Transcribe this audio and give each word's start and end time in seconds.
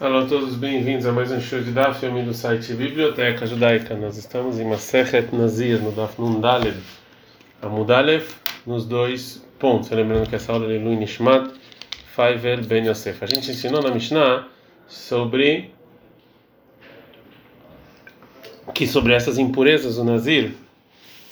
Olá 0.00 0.22
a 0.22 0.26
todos, 0.26 0.54
bem-vindos 0.54 1.04
a 1.04 1.12
mais 1.12 1.30
um 1.30 1.38
show 1.42 1.60
de 1.60 1.72
Daf, 1.72 2.00
filme 2.00 2.22
do 2.22 2.32
site 2.32 2.72
Biblioteca 2.72 3.44
Judaica. 3.46 3.94
Nós 3.94 4.16
estamos 4.16 4.58
em 4.58 4.64
Masechet 4.64 5.28
Nazir, 5.30 5.78
no 5.78 5.92
Daf 5.92 6.18
Nundalev, 6.18 6.78
Amudalev, 7.60 8.26
nos 8.66 8.86
dois 8.86 9.46
pontos. 9.58 9.90
Lembrando 9.90 10.26
que 10.26 10.34
essa 10.34 10.54
aula 10.54 10.72
é 10.72 10.78
Lui 10.78 10.96
Nishmat, 10.96 11.52
Faiver 12.14 12.64
Ben 12.64 12.88
Yosef. 12.88 13.22
A 13.22 13.26
gente 13.26 13.50
ensinou 13.50 13.82
na 13.82 13.90
Mishnah 13.90 14.48
sobre 14.88 15.70
que 18.72 18.86
sobre 18.86 19.12
essas 19.12 19.36
impurezas 19.36 19.98
o 19.98 20.04
Nazir 20.04 20.54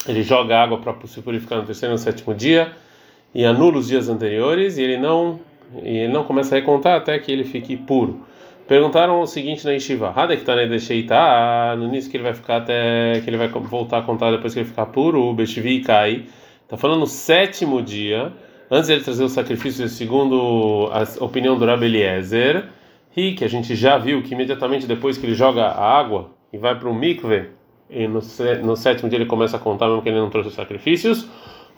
ele 0.07 0.23
joga 0.23 0.63
água 0.63 0.79
para 0.79 0.95
se 1.07 1.23
purificar 1.23 1.57
no 1.57 1.65
terceiro 1.65 1.95
e 1.95 1.97
no 1.97 1.99
sétimo 1.99 2.35
dia 2.35 2.71
e 3.35 3.47
anula 3.47 3.79
os 3.79 3.89
dias 3.89 4.11
anteriores 4.11 4.77
e 4.77 4.83
ele 4.83 4.99
não 4.99 5.41
e 5.83 6.01
ele 6.01 6.13
não 6.13 6.25
começa 6.25 6.55
a 6.55 6.59
recontar 6.59 6.99
até 6.99 7.19
que 7.19 7.33
ele 7.33 7.45
fique 7.45 7.75
puro. 7.75 8.28
Perguntaram 8.69 9.23
o 9.23 9.27
seguinte 9.27 9.65
na 9.65 9.73
Yeshiva: 9.73 10.13
Hadek 10.15 10.45
tá 10.45 10.55
deixeitar 10.55 11.75
no 11.79 11.87
início 11.87 12.11
que 12.11 12.19
ele 12.19 12.25
vai 12.25 12.35
ficar 12.35 12.59
até 12.59 13.19
que 13.25 13.31
ele 13.31 13.39
vai 13.39 13.49
voltar 13.49 13.99
a 13.99 14.03
contar 14.03 14.31
depois 14.31 14.53
que 14.53 14.61
ele 14.61 14.69
ficar 14.69 14.85
puro, 14.87 15.23
o 15.23 15.33
Beshvi 15.33 15.81
cai. 15.81 16.27
Tá 16.69 16.77
falando 16.77 17.01
no 17.01 17.07
sétimo 17.07 17.81
dia, 17.81 18.31
antes 18.71 18.91
ele 18.91 19.03
trazer 19.03 19.25
o 19.25 19.29
sacrifício, 19.31 19.89
segundo 19.89 20.91
a 20.93 21.25
opinião 21.25 21.59
do 21.59 21.65
Rabbi 21.65 21.87
Eliezer, 21.87 22.67
e 23.17 23.33
que 23.33 23.43
a 23.43 23.49
gente 23.49 23.75
já 23.75 23.97
viu 23.97 24.23
que 24.23 24.35
imediatamente 24.35 24.87
depois 24.87 25.17
que 25.17 25.25
ele 25.25 25.35
joga 25.35 25.63
a 25.63 25.99
água 25.99 26.33
e 26.53 26.59
vai 26.59 26.79
para 26.79 26.91
o 26.91 26.95
mikve, 26.95 27.47
e 27.89 28.07
no, 28.07 28.21
no 28.65 28.77
sétimo 28.77 29.09
dia 29.09 29.17
ele 29.17 29.25
começa 29.25 29.57
a 29.57 29.61
contar 29.61 29.87
mesmo 29.89 30.03
que 30.03 30.11
ele 30.11 30.19
não 30.19 30.29
trouxe 30.29 30.51
os 30.51 30.55
sacrifícios. 30.55 31.27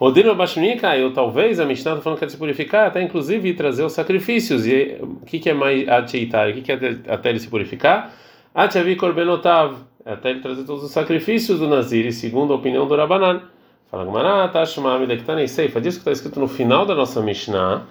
Odino 0.02 0.34
Bashnika, 0.34 0.96
eu 0.96 1.12
talvez 1.12 1.60
a 1.60 1.66
Mishnah 1.66 1.92
está 1.92 2.02
falando 2.02 2.18
que 2.18 2.24
é 2.24 2.28
se 2.30 2.38
purificar, 2.38 2.86
até 2.86 3.02
inclusive 3.02 3.52
trazer 3.52 3.84
os 3.84 3.92
sacrifícios. 3.92 4.66
E 4.66 4.96
o 4.98 5.26
que, 5.26 5.38
que 5.38 5.50
é 5.50 5.52
mais 5.52 5.86
ateitar? 5.86 6.48
O 6.48 6.54
que, 6.54 6.62
que 6.62 6.72
é 6.72 6.96
até 7.06 7.28
ele 7.28 7.38
se 7.38 7.48
purificar? 7.48 8.10
Atyavi 8.54 8.96
Korbenotav, 8.96 9.74
até 10.02 10.30
ele 10.30 10.40
trazer 10.40 10.64
todos 10.64 10.84
os 10.84 10.90
sacrifícios 10.90 11.58
do 11.58 11.68
Nazir, 11.68 12.10
segundo 12.14 12.54
a 12.54 12.56
opinião 12.56 12.86
do 12.88 12.96
Rabanan. 12.96 13.42
Fala 13.90 14.06
Gmará, 14.06 14.48
Tashma, 14.48 14.98
Midektanei 14.98 15.46
Seifa, 15.46 15.82
diz 15.82 15.96
que 15.96 16.00
está 16.00 16.12
escrito 16.12 16.40
no 16.40 16.48
final 16.48 16.86
da 16.86 16.94
nossa 16.94 17.20
Mishnah, 17.20 17.82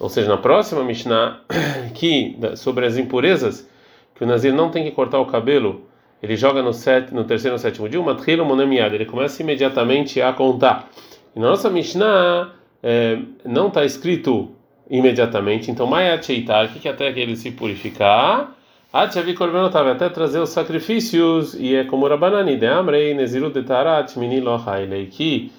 ou 0.00 0.08
seja, 0.08 0.28
na 0.28 0.38
próxima 0.38 0.82
Mishnah, 0.82 1.42
que 1.94 2.36
sobre 2.56 2.86
as 2.86 2.96
impurezas, 2.96 3.70
que 4.16 4.24
o 4.24 4.26
Nazir 4.26 4.52
não 4.52 4.68
tem 4.68 4.82
que 4.82 4.90
cortar 4.90 5.20
o 5.20 5.26
cabelo, 5.26 5.82
ele 6.20 6.34
joga 6.34 6.60
no, 6.60 6.72
set, 6.72 7.14
no 7.14 7.22
terceiro 7.22 7.54
e 7.54 7.56
no 7.56 7.62
sétimo 7.62 7.88
dia, 7.88 8.00
o 8.00 8.04
Matrilo 8.04 8.44
Monemiad, 8.44 8.92
ele 8.92 9.06
começa 9.06 9.40
imediatamente 9.42 10.20
a 10.20 10.32
contar. 10.32 10.88
E 11.34 11.40
na 11.40 11.50
nossa 11.50 11.70
Mishnah 11.70 12.52
é, 12.82 13.18
não 13.44 13.68
está 13.68 13.84
escrito 13.84 14.50
imediatamente, 14.90 15.70
então 15.70 15.86
Maya 15.86 16.20
Cheitar, 16.22 16.72
que, 16.72 16.78
que 16.78 16.88
até 16.88 17.10
que 17.12 17.20
ele 17.20 17.36
se 17.36 17.50
purificar, 17.50 18.54
Atchavi 18.92 19.32
Korbenotave, 19.32 19.88
até 19.88 20.10
trazer 20.10 20.38
os 20.38 20.50
sacrifícios, 20.50 21.54
e 21.54 21.74
é 21.76 21.84
como 21.84 22.06
Rabanani, 22.06 22.58
de 22.58 22.66
Amrei, 22.66 23.14
Nezirut 23.14 23.54
de 23.54 23.66
Tarat, 23.66 24.18
Minilo 24.18 24.62
Hailei, 24.66 25.06
que 25.06 25.50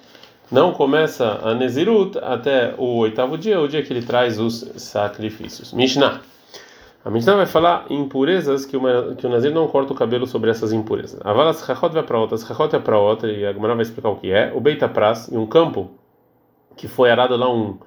não 0.52 0.72
começa 0.72 1.40
a 1.42 1.52
Nezirut 1.52 2.16
até 2.18 2.74
o 2.78 2.98
oitavo 2.98 3.36
dia, 3.36 3.60
o 3.60 3.66
dia 3.66 3.82
que 3.82 3.92
ele 3.92 4.02
traz 4.02 4.38
os 4.38 4.70
sacrifícios. 4.76 5.72
Mishnah. 5.72 6.20
A 7.04 7.10
Mishnah 7.10 7.36
vai 7.36 7.44
falar 7.44 7.84
impurezas 7.90 8.64
que, 8.64 8.78
uma, 8.78 9.14
que 9.14 9.26
o 9.26 9.28
Nazir 9.30 9.52
não 9.52 9.68
corta 9.68 9.92
o 9.92 9.96
cabelo 9.96 10.26
sobre 10.26 10.50
essas 10.50 10.72
impurezas. 10.72 11.20
A 11.22 11.34
vala 11.34 11.52
Sechachot 11.52 11.92
vai 11.92 12.02
para 12.02 12.18
outra, 12.18 12.38
Sechachot 12.38 12.74
é 12.74 12.78
para 12.78 12.98
outra, 12.98 13.30
e 13.30 13.44
a 13.44 13.52
Gemara 13.52 13.74
vai 13.74 13.82
explicar 13.82 14.08
o 14.08 14.16
que 14.16 14.32
é. 14.32 14.50
O 14.54 14.60
Beita 14.60 14.88
Pras, 14.88 15.30
em 15.30 15.36
um 15.36 15.46
campo 15.46 15.90
que 16.74 16.88
foi 16.88 17.10
arado 17.10 17.36
lá 17.36 17.52
um. 17.52 17.78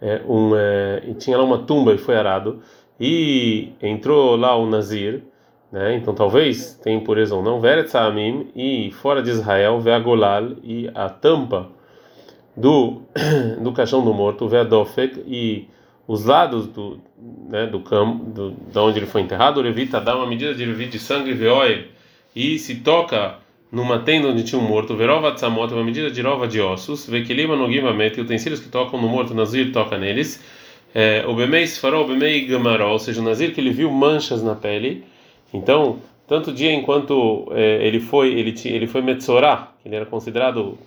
É, 0.00 0.22
um 0.26 0.56
é, 0.56 1.02
e 1.06 1.14
tinha 1.14 1.38
lá 1.38 1.44
uma 1.44 1.58
tumba 1.58 1.94
e 1.94 1.98
foi 1.98 2.16
arado, 2.16 2.60
e 2.98 3.72
entrou 3.80 4.34
lá 4.34 4.56
o 4.56 4.66
Nazir, 4.66 5.22
né? 5.70 5.96
então 5.96 6.12
talvez 6.12 6.74
tenha 6.82 6.96
impureza 6.96 7.36
ou 7.36 7.42
não. 7.42 7.60
Veret 7.60 7.88
Samim, 7.88 8.50
e 8.56 8.90
fora 8.90 9.22
de 9.22 9.30
Israel, 9.30 9.80
Veagolal, 9.80 10.50
e 10.64 10.90
a 10.96 11.08
tampa 11.08 11.68
do, 12.56 13.02
do 13.62 13.72
caixão 13.72 14.04
do 14.04 14.12
morto, 14.12 14.48
Veadofek, 14.48 15.22
e 15.26 15.68
os 16.08 16.24
lados 16.24 16.66
do, 16.66 16.98
né, 17.50 17.66
do 17.66 17.80
campo, 17.80 18.24
do, 18.24 18.50
de 18.50 18.78
onde 18.78 18.98
ele 18.98 19.06
foi 19.06 19.20
enterrado, 19.20 19.60
o 19.60 19.62
levita 19.62 20.00
dá 20.00 20.16
uma 20.16 20.26
medida 20.26 20.54
de 20.54 20.64
levita 20.64 20.92
de 20.92 20.98
sangue 20.98 21.34
veoel 21.34 21.84
e 22.34 22.58
se 22.58 22.76
toca 22.76 23.36
numa 23.70 23.98
tenda 23.98 24.28
onde 24.28 24.42
tinha 24.42 24.58
um 24.58 24.66
morto, 24.66 24.96
verova 24.96 25.32
tzamot, 25.34 25.70
uma 25.74 25.84
medida 25.84 26.10
de 26.10 26.22
rova 26.22 26.48
de 26.48 26.62
ossos, 26.62 27.06
vequilima 27.06 27.54
no 27.54 27.70
givamet, 27.70 28.18
utensílios 28.18 28.58
que 28.58 28.70
tocam 28.70 28.98
no 28.98 29.06
morto, 29.06 29.34
nazir 29.34 29.70
toca 29.70 29.98
neles, 29.98 30.42
é, 30.94 31.26
o 31.28 31.34
bemei 31.34 31.66
farol, 31.66 32.06
bemei 32.06 32.46
gamarol, 32.46 32.92
ou 32.92 32.98
seja, 32.98 33.20
o 33.20 33.24
nazir 33.24 33.52
que 33.52 33.60
ele 33.60 33.70
viu 33.70 33.90
manchas 33.90 34.42
na 34.42 34.54
pele, 34.54 35.04
então, 35.52 35.98
tanto 36.26 36.50
dia 36.50 36.72
enquanto 36.72 37.52
é, 37.52 37.86
ele 37.86 38.00
foi, 38.00 38.32
ele, 38.32 38.54
ele 38.64 38.86
foi 38.86 39.02
metzorá, 39.02 39.72
ele 39.84 39.96
era 39.96 40.06
considerado, 40.06 40.78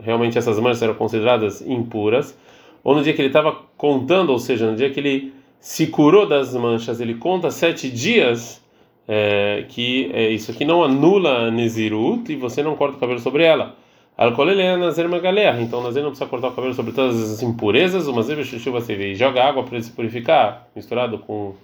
realmente 0.00 0.38
essas 0.38 0.58
manchas 0.58 0.80
eram 0.80 0.94
consideradas 0.94 1.60
impuras, 1.60 2.34
ou 2.82 2.94
no 2.94 3.02
dia 3.02 3.12
que 3.12 3.20
ele 3.20 3.28
estava 3.28 3.56
contando, 3.76 4.30
ou 4.30 4.38
seja, 4.38 4.70
no 4.70 4.76
dia 4.76 4.90
que 4.90 5.00
ele 5.00 5.32
se 5.60 5.86
curou 5.86 6.26
das 6.26 6.54
manchas, 6.54 7.00
ele 7.00 7.14
conta 7.14 7.50
sete 7.50 7.88
dias 7.88 8.62
é, 9.06 9.64
que 9.68 10.10
é, 10.12 10.30
isso 10.30 10.50
aqui 10.50 10.64
não 10.64 10.82
anula 10.82 11.46
a 11.46 11.50
Nezirut 11.50 12.32
e 12.32 12.36
você 12.36 12.62
não 12.62 12.76
corta 12.76 12.96
o 12.96 13.00
cabelo 13.00 13.20
sobre 13.20 13.44
ela. 13.44 13.76
é 14.16 14.76
Nazer 14.76 15.08
Magalea, 15.08 15.60
então 15.60 15.82
Nazer 15.82 16.02
não 16.02 16.10
precisa 16.10 16.28
cortar 16.28 16.48
o 16.48 16.52
cabelo 16.52 16.74
sobre 16.74 16.92
todas 16.92 17.20
as 17.20 17.42
impurezas, 17.42 18.06
o 18.08 18.14
Mazer 18.14 18.38
você 18.70 18.94
vê 18.94 19.14
joga 19.14 19.42
água 19.44 19.62
para 19.62 19.76
ele 19.76 19.84
se 19.84 19.92
purificar, 19.92 20.68
misturado 20.74 21.18
com 21.18 21.54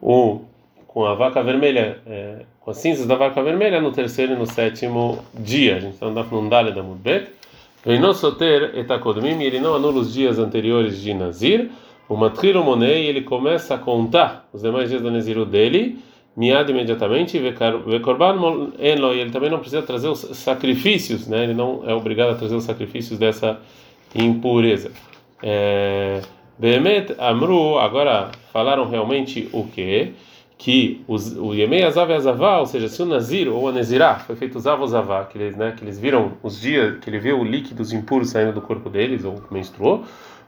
o 0.00 0.42
com 0.92 1.06
a 1.06 1.14
vaca 1.14 1.42
vermelha, 1.42 2.00
é, 2.06 2.42
com 2.60 2.70
as 2.70 2.76
cinzas 2.76 3.06
da 3.06 3.14
vaca 3.14 3.42
vermelha 3.42 3.80
no 3.80 3.92
terceiro 3.92 4.34
e 4.34 4.36
no 4.36 4.46
sétimo 4.46 5.18
dia. 5.32 5.76
A 5.76 5.80
gente 5.80 5.94
está 5.94 6.06
no 6.06 6.48
Dale 6.50 6.70
da 6.70 6.82
Mudbet. 6.82 7.30
Reinou 7.84 8.14
Soter 8.14 8.78
etakodmim, 8.78 9.42
ele 9.42 9.58
não 9.58 9.74
anula 9.74 10.00
os 10.00 10.12
dias 10.12 10.38
anteriores 10.38 11.00
de 11.00 11.12
Nazir. 11.12 11.70
O 12.08 12.16
Matrilo 12.16 12.62
Monei, 12.62 13.06
ele 13.06 13.22
começa 13.22 13.74
a 13.74 13.78
contar 13.78 14.48
os 14.52 14.62
demais 14.62 14.88
dias 14.88 15.02
da 15.02 15.10
Naziru 15.10 15.44
dele, 15.44 15.98
miad 16.36 16.70
imediatamente, 16.70 17.40
Korban 18.02 18.72
Enlo, 18.78 19.12
ele 19.12 19.30
também 19.30 19.50
não 19.50 19.58
precisa 19.58 19.82
trazer 19.82 20.08
os 20.08 20.20
sacrifícios, 20.36 21.26
né? 21.26 21.44
ele 21.44 21.54
não 21.54 21.82
é 21.84 21.94
obrigado 21.94 22.30
a 22.30 22.34
trazer 22.34 22.54
os 22.54 22.64
sacrifícios 22.64 23.18
dessa 23.18 23.58
impureza. 24.14 24.92
É, 25.42 26.20
Amru, 27.18 27.78
agora 27.78 28.30
falaram 28.52 28.88
realmente 28.88 29.48
o 29.52 29.64
que? 29.64 30.12
Que 30.62 31.02
os, 31.08 31.36
o 31.36 31.52
Yemei 31.52 31.82
Azav 31.82 32.08
e 32.12 32.14
Azavá, 32.14 32.60
ou 32.60 32.66
seja, 32.66 32.88
se 32.88 33.02
o 33.02 33.04
Nazir 33.04 33.52
ou 33.52 33.68
a 33.68 33.72
Nezirá 33.72 34.20
foi 34.20 34.36
feito 34.36 34.60
Zav 34.60 34.80
ou 34.80 34.86
Zavá, 34.86 35.24
que 35.24 35.36
eles, 35.36 35.56
né, 35.56 35.74
que 35.76 35.82
eles 35.82 35.98
viram 35.98 36.34
os 36.40 36.60
dias, 36.60 37.00
que 37.00 37.10
ele 37.10 37.18
viu 37.18 37.42
líquidos 37.42 37.92
impuros 37.92 38.30
saindo 38.30 38.52
do 38.52 38.60
corpo 38.60 38.88
deles, 38.88 39.24
ou 39.24 39.42
menstruou, 39.50 40.04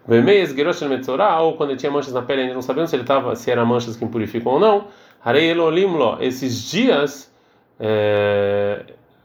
o 0.06 0.14
Yemei 0.14 0.40
Esgerosh 0.40 0.82
Metzorá, 0.82 1.40
ou 1.40 1.54
quando 1.54 1.70
ele 1.70 1.80
tinha 1.80 1.90
manchas 1.90 2.12
na 2.12 2.22
pele, 2.22 2.42
ainda 2.42 2.54
não 2.54 2.62
sabendo 2.62 2.86
se 2.86 2.94
ele 2.94 3.02
tava, 3.02 3.34
se 3.34 3.50
eram 3.50 3.66
manchas 3.66 3.96
que 3.96 4.04
impurificam 4.04 4.52
ou 4.52 4.60
não, 4.60 4.84
Harei 5.24 5.50
Elolimlo, 5.50 6.18
esses 6.20 6.70
dias 6.70 7.28
é, 7.80 8.84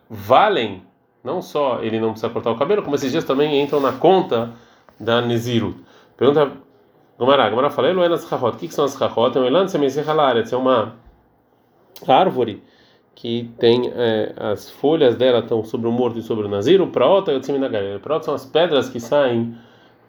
valem, 0.09 0.81
não 1.23 1.39
só 1.39 1.83
ele 1.83 1.99
não 1.99 2.13
precisa 2.13 2.33
cortar 2.33 2.49
o 2.49 2.57
cabelo, 2.57 2.81
como 2.81 2.95
esses 2.95 3.11
dias 3.11 3.23
também 3.25 3.61
entram 3.61 3.79
na 3.79 3.91
conta 3.91 4.53
da 4.99 5.21
Neziru. 5.21 5.75
Pergunta 6.17 6.51
Gomara, 7.19 7.49
Gomara 7.49 7.69
fala, 7.69 7.89
Eloen 7.89 8.13
as 8.13 8.23
O 8.31 8.51
que 8.53 8.73
são 8.73 8.85
as 8.85 8.97
chachot? 8.97 9.37
É 9.37 9.41
um 9.41 9.45
elan 9.45 9.65
é 9.65 10.55
uma 10.55 10.95
árvore 12.07 12.63
que 13.13 13.51
tem 13.59 13.91
é, 13.93 14.33
as 14.37 14.71
folhas 14.71 15.17
dela 15.17 15.39
estão 15.39 15.61
sobre 15.65 15.89
o 15.89 15.91
morto 15.91 16.17
e 16.17 16.21
sobre 16.21 16.45
o 16.45 16.49
nazir. 16.49 16.81
O 16.81 16.87
praota 16.87 17.33
e 17.33 17.35
o 17.35 17.41
tziminagalha. 17.41 17.97
O 17.97 17.99
praota 17.99 18.23
são 18.23 18.33
as 18.33 18.45
pedras 18.45 18.87
que 18.87 19.01
saem 19.01 19.53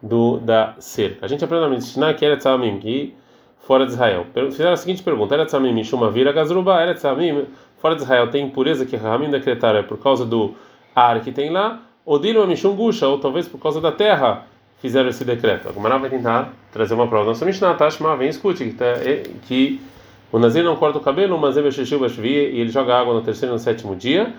do 0.01 0.39
da 0.39 0.77
cerca. 0.79 1.27
A 1.27 1.29
gente 1.29 1.45
aprende 1.45 1.65
na 1.65 1.69
Mishnah 1.69 2.15
que 2.15 2.25
era 2.25 2.37
tzamim, 2.37 2.79
que 2.79 3.13
fora 3.59 3.85
de 3.85 3.91
Israel. 3.91 4.27
Fizeram 4.33 4.75
a 4.75 4.77
seguinte 4.77 5.03
pergunta: 5.03 5.35
Era 5.35 5.45
tzamim 5.45 5.73
mishuma 5.73 6.13
vira 6.13 6.31
gazruba? 6.31 6.81
Era 6.81 6.95
tzamim 6.95 7.45
fora 7.79 7.97
de 7.97 8.03
Israel 8.03 8.31
tem 8.31 8.47
impureza 8.47 8.87
que 8.87 8.95
Rahamim 8.95 9.31
decretaram 9.31 9.81
é 9.81 9.83
por 9.83 9.99
causa 9.99 10.25
do 10.25 10.55
ar 10.95 11.21
que 11.23 11.33
tem 11.33 11.51
lá? 11.51 11.83
Odilo 12.07 12.47
mishum 12.47 12.77
gusha, 12.77 13.09
ou 13.09 13.19
talvez 13.19 13.49
por 13.49 13.59
causa 13.59 13.81
da 13.81 13.91
terra 13.91 14.47
fizeram 14.81 15.09
esse 15.09 15.25
decreto. 15.25 15.69
A 15.69 15.73
Gumara 15.73 15.99
vai 15.99 16.11
tentar 16.11 16.53
trazer 16.73 16.95
uma 16.95 17.07
prova. 17.07 17.27
Nossa 17.27 17.45
Mishnah, 17.45 17.75
Tashma, 17.75 18.17
vem 18.17 18.29
escute, 18.29 18.65
que, 18.65 18.73
tá, 18.73 18.85
é, 18.85 19.23
que 19.43 19.81
o 20.33 20.39
Nazir 20.39 20.65
não 20.65 20.77
corta 20.77 20.99
o 20.99 21.01
cabelo, 21.01 21.37
o 21.37 21.41
Mazé 21.41 21.61
e 21.61 22.61
ele 22.61 22.71
joga 22.71 22.95
água 22.95 23.15
no 23.15 23.21
terceiro 23.21 23.53
e 23.53 23.57
no 23.57 23.59
sétimo 23.59 23.95
dia. 23.95 24.33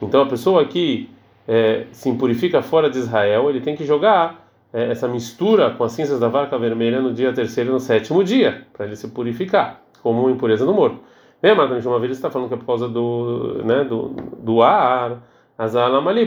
Então 0.00 0.22
a 0.22 0.26
pessoa 0.26 0.64
que 0.64 1.08
é, 1.48 1.86
se 1.92 2.08
impurifica 2.08 2.60
fora 2.62 2.90
de 2.90 2.98
Israel, 2.98 3.48
ele 3.48 3.60
tem 3.60 3.74
que 3.74 3.84
jogar 3.84 4.46
é, 4.72 4.90
essa 4.90 5.08
mistura 5.08 5.70
com 5.70 5.84
as 5.84 5.92
cinzas 5.92 6.20
da 6.20 6.28
vaca 6.28 6.58
vermelha 6.58 7.00
no 7.00 7.12
dia 7.12 7.32
terceiro 7.32 7.70
e 7.70 7.72
no 7.72 7.80
sétimo 7.80 8.22
dia, 8.22 8.66
para 8.72 8.86
ele 8.86 8.96
se 8.96 9.08
purificar, 9.08 9.80
como 10.02 10.20
uma 10.20 10.30
impureza 10.30 10.66
no 10.66 10.74
morto. 10.74 10.98
Bem, 11.40 11.54
Marta, 11.54 11.88
uma 11.88 12.00
vez 12.00 12.12
está 12.12 12.30
falando 12.30 12.48
que 12.48 12.54
é 12.54 12.56
por 12.56 12.66
causa 12.66 12.88
do, 12.88 13.62
né, 13.64 13.84
do, 13.84 14.08
do 14.38 14.62
ar, 14.62 15.22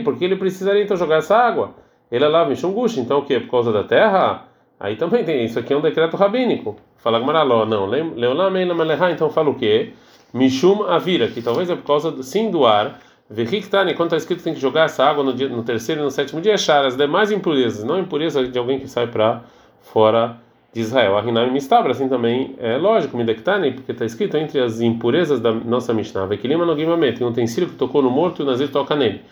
porque 0.02 0.24
ele 0.24 0.36
precisaria 0.36 0.82
então 0.82 0.96
jogar 0.96 1.16
essa 1.16 1.36
água 1.36 1.74
ele 2.10 2.24
é 2.24 2.28
lá 2.28 2.44
Mishungush, 2.44 2.98
então 2.98 3.18
o 3.18 3.24
que? 3.24 3.38
Por 3.40 3.50
causa 3.50 3.72
da 3.72 3.84
terra? 3.84 4.44
Aí 4.78 4.96
também 4.96 5.24
tem, 5.24 5.44
isso 5.44 5.58
aqui 5.58 5.72
é 5.72 5.76
um 5.76 5.80
decreto 5.80 6.16
rabínico. 6.16 6.76
Fala 6.96 7.18
Gmaraló, 7.18 7.64
não, 7.64 7.86
Leolam 7.86 8.56
Eila 8.56 9.10
então 9.10 9.30
fala 9.30 9.50
o 9.50 9.54
quê? 9.54 9.92
Mishum 10.32 10.84
Avira, 10.84 11.28
que 11.28 11.42
talvez 11.42 11.68
é 11.68 11.76
por 11.76 11.84
causa 11.84 12.10
do, 12.10 12.22
sim 12.22 12.50
do 12.50 12.66
ar. 12.66 12.98
Vehiktani, 13.28 13.94
quando 13.94 14.08
está 14.08 14.16
escrito 14.16 14.42
tem 14.42 14.54
que 14.54 14.60
jogar 14.60 14.86
essa 14.86 15.04
água 15.04 15.22
no, 15.22 15.32
dia, 15.32 15.48
no 15.48 15.62
terceiro 15.62 16.00
e 16.00 16.04
no 16.04 16.10
sétimo 16.10 16.40
dia, 16.40 16.56
Shara, 16.56 16.88
as 16.88 16.96
demais 16.96 17.30
impurezas, 17.30 17.84
não 17.84 17.98
impureza 17.98 18.46
de 18.46 18.58
alguém 18.58 18.80
que 18.80 18.88
sai 18.88 19.06
para 19.06 19.42
fora 19.80 20.36
de 20.72 20.80
Israel. 20.80 21.16
A 21.16 21.20
Rinami 21.20 21.52
Mistabra, 21.52 21.92
assim 21.92 22.08
também 22.08 22.56
é 22.58 22.76
lógico, 22.76 23.16
Midektani, 23.16 23.72
porque 23.72 23.92
está 23.92 24.04
escrito 24.04 24.36
entre 24.36 24.60
as 24.60 24.80
impurezas 24.80 25.40
da 25.40 25.52
nossa 25.52 25.92
Mishnah. 25.92 26.26
Vekilima 26.26 26.64
no 26.64 26.76
Gimamet, 26.76 27.18
tem 27.18 27.26
um 27.26 27.30
utensílio 27.30 27.68
que 27.68 27.76
tocou 27.76 28.02
no 28.02 28.10
morto 28.10 28.40
e 28.40 28.44
o 28.44 28.46
Nazir 28.46 28.70
toca 28.70 28.96
nele. 28.96 29.22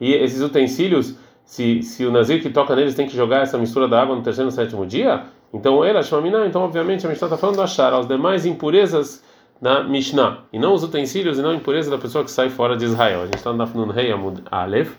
E 0.00 0.14
esses 0.14 0.40
utensílios, 0.40 1.16
se, 1.44 1.82
se 1.82 2.06
o 2.06 2.10
Nazir 2.10 2.40
que 2.40 2.50
toca 2.50 2.74
neles 2.74 2.94
tem 2.94 3.06
que 3.06 3.14
jogar 3.14 3.42
essa 3.42 3.58
mistura 3.58 3.86
da 3.86 4.00
água 4.00 4.16
no 4.16 4.22
terceiro 4.22 4.50
no 4.50 4.52
sétimo 4.52 4.86
dia, 4.86 5.24
então 5.52 5.84
ela 5.84 6.02
chama 6.02 6.28
então 6.46 6.62
obviamente 6.62 7.04
a 7.06 7.08
Mishnah 7.08 7.26
está 7.26 7.36
falando 7.36 7.56
do 7.56 7.62
Ashar, 7.62 7.92
as 7.92 8.06
demais 8.06 8.46
impurezas 8.46 9.22
da 9.60 9.82
Mishnah, 9.82 10.44
e 10.52 10.58
não 10.58 10.72
os 10.72 10.82
utensílios 10.82 11.38
e 11.38 11.42
não 11.42 11.50
a 11.50 11.54
impureza 11.54 11.90
da 11.90 11.98
pessoa 11.98 12.24
que 12.24 12.30
sai 12.30 12.48
fora 12.48 12.76
de 12.76 12.84
Israel. 12.84 13.22
A 13.22 13.24
gente 13.24 13.36
está 13.36 13.52
no 13.52 13.92
Rei 13.92 14.10
Amud 14.10 14.42
Aleph. 14.50 14.94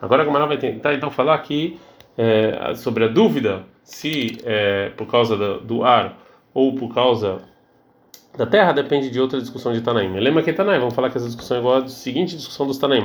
Agora 0.00 0.22
a 0.22 0.24
Gamara 0.24 0.46
vai 0.46 0.58
tentar 0.58 0.94
então 0.94 1.10
falar 1.10 1.34
aqui 1.34 1.80
é, 2.16 2.74
sobre 2.76 3.04
a 3.04 3.08
dúvida 3.08 3.64
se 3.82 4.38
é 4.44 4.90
por 4.96 5.06
causa 5.06 5.36
do, 5.36 5.60
do, 5.60 5.84
ar 5.84 6.16
ou 6.52 6.74
por 6.74 6.94
causa 6.94 7.42
da 8.36 8.46
terra, 8.46 8.72
depende 8.72 9.10
de 9.10 9.20
outra 9.20 9.40
discussão 9.40 9.72
de 9.72 9.80
Tanaim. 9.80 10.18
Lembra 10.18 10.42
que 10.42 10.52
Tanaim, 10.52 10.78
vamos 10.78 10.94
falar 10.94 11.10
que 11.10 11.16
essa 11.16 11.26
discussão 11.26 11.56
é 11.56 11.60
igual 11.60 11.76
à 11.76 11.88
seguinte 11.88 12.36
discussão 12.36 12.66
dos 12.66 12.78
Tanaim. 12.78 13.00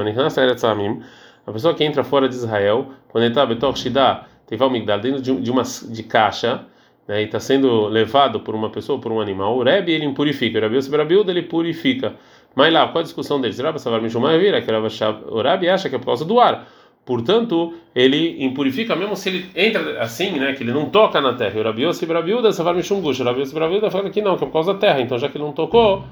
A 1.46 1.52
pessoa 1.52 1.74
que 1.74 1.84
entra 1.84 2.04
fora 2.04 2.28
de 2.28 2.36
Israel, 2.36 2.88
quando 3.10 3.24
ele 3.24 3.32
está 3.32 3.46
Betor 3.46 3.76
Shida, 3.78 4.26
Teival 4.48 4.70
Migdal, 4.70 5.00
dentro 5.00 5.22
de, 5.22 5.52
uma 5.52 5.64
de 5.64 6.04
caixa, 6.04 6.66
né, 7.08 7.22
e 7.22 7.26
está 7.26 7.40
sendo 7.40 7.88
levado 7.88 8.40
por 8.40 8.56
uma 8.56 8.70
pessoa, 8.70 9.00
por 9.00 9.12
um 9.12 9.22
animal, 9.22 9.58
o 9.58 9.64
Rebbe 9.64 9.92
ele 9.92 10.06
impurifica, 10.06 10.58
o 10.58 10.62
Rabi 10.62 10.78
Yosef 10.78 10.94
ele 11.28 11.44
purifica. 11.44 12.16
Mas 12.56 12.74
lá, 12.74 12.88
qual 12.88 13.00
a 13.00 13.04
discussão 13.04 13.40
deles? 13.40 13.60
Rabbi 13.60 13.80
Savar 13.80 14.02
Mishumai 14.02 14.38
vira, 14.40 14.62
que 14.62 14.72
o 14.72 15.42
Rabi 15.42 15.70
acha 15.70 15.90
que 15.90 15.96
é 15.96 16.00
por 16.00 16.06
causa 16.06 16.26
do 16.26 16.40
ar. 16.40 16.68
Portanto, 17.10 17.74
ele 17.96 18.46
impurifica 18.46 18.96
mesmo 18.96 19.16
se 19.16 19.30
ele 19.30 19.50
entra 19.56 20.00
assim, 20.00 20.34
né, 20.34 20.54
que 20.54 20.62
ele 20.62 20.72
não 20.72 20.92
toca 20.92 21.20
na 21.20 21.34
terra. 21.34 21.58
E 21.58 21.60
o 21.60 21.64
Rabi 21.64 21.84
Yosef 21.86 22.14
Rabiuda, 22.14 22.52
Savar 22.52 22.76
Mishum 22.76 23.02
Gush, 23.02 23.20
o 23.20 23.24
Rabi 23.24 23.42
Yosef 23.42 23.58
Rabiuda 23.58 23.90
fala 23.90 24.12
que 24.12 24.22
não, 24.22 24.38
que 24.38 24.44
é 24.44 24.46
por 24.46 24.54
causa 24.54 24.76
da 24.76 24.80
terra. 24.80 25.02
Então, 25.02 25.18
já 25.18 25.28
que 25.28 25.36
ele 25.36 25.44
não 25.44 25.52
tocou, 25.52 26.04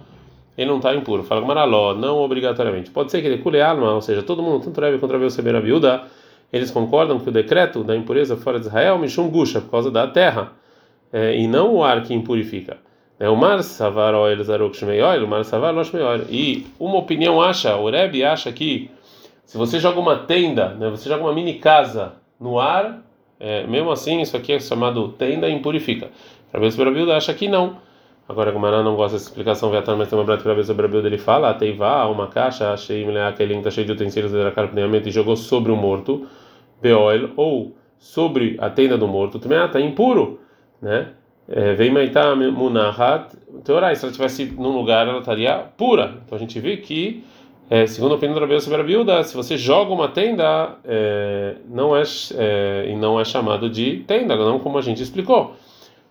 ele 0.57 0.67
não 0.67 0.77
está 0.77 0.95
impuro. 0.95 1.21
Fala 1.21 1.41
Maraló, 1.41 1.93
não 1.93 2.17
obrigatoriamente. 2.17 2.89
Pode 2.89 3.11
ser 3.11 3.21
que 3.21 3.27
ele 3.27 3.37
cule 3.37 3.61
alma, 3.61 3.93
ou 3.93 4.01
seja, 4.01 4.23
todo 4.23 4.41
mundo, 4.41 4.63
tanto 4.63 4.81
Rabi 4.81 4.97
quanto 4.97 5.11
Rabi 5.11 5.25
Yosef 5.25 5.47
Rabiuda, 5.47 6.01
eles 6.51 6.71
concordam 6.71 7.19
que 7.19 7.29
o 7.29 7.31
decreto 7.31 7.83
da 7.83 7.95
impureza 7.95 8.35
fora 8.35 8.59
de 8.59 8.65
Israel, 8.65 8.97
Mishum 8.97 9.29
Gusha, 9.29 9.61
por 9.61 9.69
causa 9.69 9.91
da 9.91 10.07
terra 10.07 10.53
é, 11.13 11.37
e 11.37 11.47
não 11.47 11.75
o 11.75 11.83
ar 11.83 12.01
que 12.01 12.11
impurifica. 12.11 12.77
É 13.19 13.29
o 13.29 13.35
mar 13.35 13.61
savar 13.61 14.15
oil 14.15 14.43
zaruk 14.43 14.75
o 14.83 15.27
mar 15.27 15.45
savar 15.45 15.75
lo 15.75 15.83
shmeioil. 15.83 16.25
E 16.31 16.65
uma 16.79 16.97
opinião 16.97 17.39
acha, 17.39 17.75
o 17.75 17.87
Rebbe 17.87 18.23
acha 18.23 18.51
que 18.51 18.89
se 19.47 19.57
você 19.57 19.79
joga 19.79 19.99
uma 19.99 20.15
tenda, 20.17 20.75
né, 20.75 20.89
você 20.91 21.09
joga 21.09 21.23
uma 21.23 21.33
mini 21.33 21.55
casa 21.55 22.13
no 22.39 22.59
ar, 22.59 23.01
é, 23.39 23.65
mesmo 23.65 23.89
assim 23.89 24.21
isso 24.21 24.37
aqui 24.37 24.53
é 24.53 24.59
chamado 24.59 25.09
tenda 25.09 25.49
e 25.49 25.53
impurifica. 25.53 26.09
Rabi 26.53 26.71
Sobrabilda 26.71 27.17
acha 27.17 27.33
que 27.33 27.47
não. 27.47 27.77
Agora, 28.29 28.51
como 28.51 28.67
ela 28.67 28.83
não 28.83 28.95
gosta 28.95 29.17
dessa 29.17 29.29
explicação, 29.29 29.71
vai 29.71 29.81
mas 29.95 30.09
tem 30.09 30.19
uma 30.19 30.25
brata 30.25 30.43
que 30.43 30.49
Rabi 30.49 30.63
Sobrabilda 30.63 31.07
ele 31.07 31.17
fala, 31.17 31.51
teivá, 31.55 32.05
uma 32.07 32.27
caixa, 32.27 32.71
achei 32.71 33.03
aquele 33.19 33.55
está 33.55 33.71
cheio 33.71 33.87
de 33.87 33.93
utensílios 33.93 34.31
de 34.31 35.09
e 35.09 35.11
jogou 35.11 35.35
sobre 35.35 35.71
o 35.71 35.75
morto, 35.75 36.27
beoil, 36.79 37.31
ou 37.35 37.75
sobre 37.97 38.57
a 38.59 38.69
tenda 38.69 38.95
do 38.97 39.07
morto, 39.07 39.39
também 39.39 39.63
está 39.63 39.79
impuro 39.79 40.39
né? 40.81 41.09
É, 41.47 41.73
vem 41.75 41.91
Maitá 41.91 42.35
Munahat, 42.35 43.33
Teorai, 43.63 43.95
se 43.95 44.03
ela 44.03 44.11
estivesse 44.11 44.45
num 44.45 44.75
lugar, 44.75 45.07
ela 45.07 45.19
estaria 45.19 45.57
pura. 45.77 46.21
Então 46.25 46.37
a 46.37 46.39
gente 46.39 46.59
vê 46.59 46.77
que, 46.77 47.23
é, 47.69 47.85
segundo 47.85 48.13
a 48.13 48.15
opinião 48.15 48.33
do 48.33 48.39
Rabiel 48.39 48.61
sobre 48.61 48.81
a 48.81 48.83
Biúda, 48.83 49.23
se 49.23 49.35
você 49.35 49.57
joga 49.57 49.91
uma 49.91 50.07
tenda, 50.07 50.75
é, 50.85 51.55
não 51.69 51.95
é, 51.95 52.03
é, 52.35 52.85
e 52.89 52.95
não 52.95 53.19
é 53.19 53.25
chamado 53.25 53.69
de 53.69 54.03
tenda, 54.07 54.35
não 54.35 54.59
como 54.59 54.77
a 54.77 54.81
gente 54.81 55.03
explicou. 55.03 55.55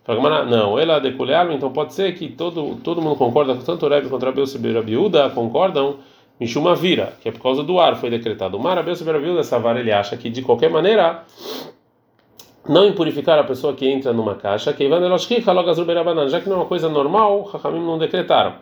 Não, 0.07 0.79
ela 0.79 0.99
decolhar, 0.99 1.51
então 1.51 1.69
pode 1.71 1.93
ser 1.93 2.13
que 2.15 2.29
todo, 2.29 2.77
todo 2.83 3.01
mundo 3.01 3.17
concorda, 3.17 3.55
tanto 3.55 3.85
o 3.85 3.89
Rebbe 3.89 4.07
quanto 4.07 4.23
o 4.23 4.25
Rabiel 4.25 4.47
sobre 4.47 4.77
a 4.77 4.81
Biúda 4.81 5.29
concordam 5.29 5.97
Mishuma 6.39 6.75
vira, 6.75 7.13
que 7.19 7.29
é 7.29 7.31
por 7.31 7.41
causa 7.41 7.63
do 7.63 7.79
ar 7.79 7.95
foi 7.95 8.11
decretado. 8.11 8.57
O 8.57 8.59
Mar 8.59 8.77
Rabiel 8.77 8.95
sobre 8.95 9.17
a 9.17 9.19
Biúda, 9.19 9.39
essa 9.39 9.57
vara 9.57 9.79
ele 9.79 9.91
acha 9.91 10.15
que 10.15 10.29
de 10.29 10.43
qualquer 10.43 10.69
maneira 10.69 11.23
não 12.69 12.85
impurificar 12.85 13.39
a 13.39 13.43
pessoa 13.43 13.73
que 13.73 13.87
entra 13.87 14.13
numa 14.13 14.35
caixa, 14.35 14.71
que 14.71 14.87
já 14.87 16.39
que 16.39 16.49
não 16.49 16.57
é 16.57 16.59
uma 16.59 16.65
coisa 16.65 16.87
normal, 16.89 17.49
Hakamim 17.51 17.79
não 17.79 17.97
decretaram. 17.97 18.55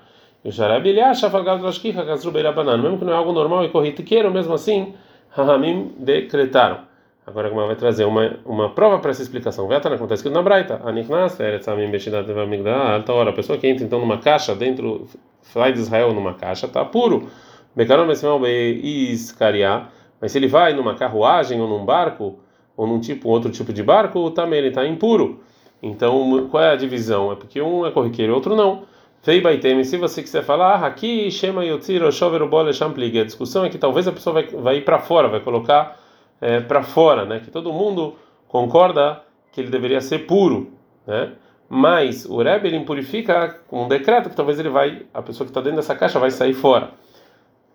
Mesmo 2.77 2.99
que 2.99 3.05
não 3.05 3.13
é 3.13 3.15
algo 3.15 3.31
normal 3.31 3.65
e 3.65 3.69
corriqueiro, 3.69 4.29
mesmo 4.31 4.53
assim, 4.53 4.93
Hakamim 5.35 5.93
decretaram. 5.97 6.79
Agora 7.25 7.49
como 7.49 7.65
vai 7.65 7.75
trazer 7.75 8.05
uma 8.05 8.37
uma 8.45 8.69
prova 8.69 8.99
para 8.99 9.09
essa 9.09 9.23
explicação. 9.23 9.67
Vai 9.67 9.77
estar 9.77 9.91
acontece 9.91 10.21
que 10.21 10.29
na 10.29 10.43
Braita, 10.43 10.79
Anichnas, 10.85 11.39
Eretzamim 11.39 11.89
Beshidat 11.89 12.27
Migdal, 12.27 12.93
alta 12.93 13.11
hora, 13.11 13.31
a 13.31 13.33
pessoa 13.33 13.57
que 13.57 13.67
entra 13.67 13.83
então 13.83 13.99
numa 13.99 14.19
caixa 14.19 14.53
dentro, 14.53 15.07
fly 15.41 15.73
de 15.73 15.79
Israel 15.79 16.13
numa 16.13 16.35
caixa, 16.35 16.67
está 16.67 16.85
puro. 16.85 17.27
Bekaron 17.75 18.05
Mesimel 18.05 18.39
Beiskaria, 18.39 19.87
mas 20.21 20.31
se 20.31 20.37
ele 20.37 20.47
vai 20.47 20.73
numa 20.73 20.93
carruagem 20.93 21.59
ou 21.59 21.67
num 21.67 21.83
barco, 21.83 22.39
ou 22.77 22.85
num 22.85 22.99
tipo 22.99 23.29
outro 23.29 23.49
tipo 23.49 23.73
de 23.73 23.81
barco, 23.81 24.29
também 24.29 24.59
ele 24.59 24.67
está 24.67 24.85
impuro. 24.85 25.41
Então, 25.81 26.47
qual 26.51 26.63
é 26.63 26.71
a 26.71 26.75
divisão? 26.75 27.31
É 27.31 27.35
porque 27.35 27.59
um 27.59 27.85
é 27.85 27.91
corriqueiro 27.91 28.31
e 28.31 28.35
outro 28.35 28.55
não. 28.55 28.83
Fei 29.25 29.41
baitem, 29.41 29.83
se 29.83 29.97
você 29.97 30.21
quiser 30.21 30.43
falar, 30.43 30.75
ah, 30.75 30.85
aqui 30.85 31.31
chama 31.31 31.65
yotziro 31.65 32.11
shover 32.11 32.45
bole 32.45 32.71
champlig. 32.71 33.17
A 33.17 33.23
discussão 33.23 33.65
é 33.65 33.69
que 33.71 33.77
talvez 33.79 34.07
a 34.07 34.11
pessoa 34.11 34.35
vai, 34.35 34.45
vai 34.45 34.77
ir 34.77 34.81
para 34.85 34.99
fora, 34.99 35.27
vai 35.27 35.39
colocar 35.39 35.99
é, 36.39 36.59
para 36.59 36.83
fora, 36.83 37.25
né? 37.25 37.39
Que 37.39 37.49
todo 37.49 37.73
mundo 37.73 38.13
concorda 38.47 39.23
que 39.51 39.59
ele 39.59 39.71
deveria 39.71 39.99
ser 39.99 40.27
puro, 40.27 40.71
né? 41.07 41.31
Mas 41.67 42.23
o 42.25 42.39
Rebbe 42.39 42.67
ele 42.67 42.77
impurifica 42.77 43.61
com 43.67 43.85
um 43.85 43.87
decreto 43.87 44.29
que 44.29 44.35
talvez 44.35 44.59
ele 44.59 44.69
vai, 44.69 45.07
a 45.11 45.23
pessoa 45.23 45.43
que 45.43 45.49
está 45.49 45.59
dentro 45.59 45.77
dessa 45.77 45.95
caixa 45.95 46.19
vai 46.19 46.29
sair 46.29 46.53
fora. 46.53 46.91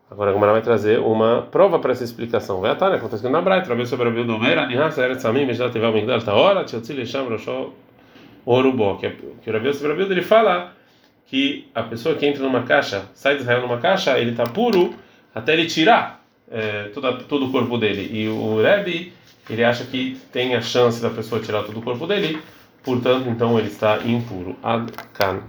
Agora 0.08 0.31
a 0.31 0.32
Gemara 0.32 0.52
vai 0.52 0.62
trazer 0.62 1.00
uma 1.00 1.49
prova 1.50 1.81
para 1.81 1.91
essa 1.91 2.05
explicação. 2.05 2.61
Vai 2.61 2.70
atar, 2.70 2.91
né? 2.91 2.99
Acontece 2.99 3.29
na 3.29 3.43
Braita, 3.43 3.69
Rabi 3.69 3.88
sobre 3.88 4.06
a 4.06 4.12
Bildomera, 4.12 4.69
Nihasa 4.69 5.02
Eretz 5.02 5.23
Samim, 5.23 5.47
Mejdat 5.47 5.73
Tevel 5.73 5.93
Migdal 5.93 6.23
Taora, 6.23 6.62
Tiotzil 6.62 7.00
Esham 7.00 7.29
Roshó 7.29 7.70
Orubó. 8.47 8.99
Que 8.99 9.50
o 9.50 9.52
Rabi 9.52 9.75
sobre 9.75 9.94
a 9.94 9.97
Bildo 9.97 10.14
ele 10.14 10.23
fala 10.23 10.79
que 11.31 11.69
a 11.73 11.85
pessoa 11.85 12.17
que 12.17 12.27
entra 12.27 12.43
numa 12.43 12.65
caixa, 12.65 13.05
sai 13.14 13.37
de 13.37 13.43
Israel 13.43 13.62
numa 13.62 13.78
caixa, 13.78 14.19
ele 14.19 14.33
está 14.33 14.43
puro 14.43 14.93
até 15.33 15.52
ele 15.52 15.66
tirar 15.66 16.25
é, 16.50 16.90
toda, 16.93 17.12
todo 17.19 17.47
o 17.47 17.52
corpo 17.52 17.78
dele. 17.78 18.11
E 18.12 18.28
o 18.28 18.61
Rebbe, 18.61 19.12
ele 19.49 19.62
acha 19.62 19.85
que 19.85 20.19
tem 20.33 20.57
a 20.57 20.61
chance 20.61 21.00
da 21.00 21.09
pessoa 21.09 21.40
tirar 21.40 21.62
todo 21.62 21.78
o 21.78 21.83
corpo 21.83 22.05
dele, 22.05 22.43
portanto, 22.83 23.28
então 23.28 23.57
ele 23.57 23.69
está 23.69 24.00
impuro. 24.05 24.57
Adkan. 24.61 25.43